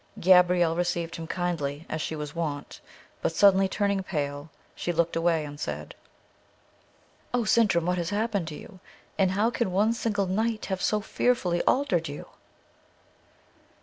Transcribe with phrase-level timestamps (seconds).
[0.19, 2.81] Gabrielle received him kindly, as she was wont,
[3.21, 5.93] but suddenly turning pale, she looked away and said:
[7.35, 8.79] "O Sintram, what has happened to you?
[9.19, 12.25] And how can one single night have so fearfully altered you?"